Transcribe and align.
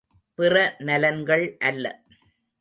பிற 0.39 0.55
நலன்கள் 0.79 1.45
அல்ல. 1.59 1.85